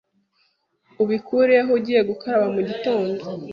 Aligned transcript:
ubikureho 1.03 1.69
ugiye 1.77 2.01
gukaraba 2.09 2.47
mu 2.55 2.61
gitondo 2.69 3.21